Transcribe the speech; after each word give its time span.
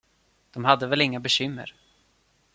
De 0.51 0.65
hade 0.65 0.87
väl 0.87 1.01
inga 1.01 1.19
bekymmer. 1.19 1.75